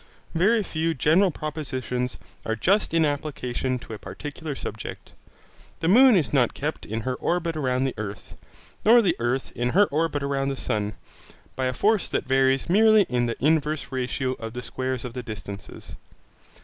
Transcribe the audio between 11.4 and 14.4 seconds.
by a force that varies merely in the inverse ratio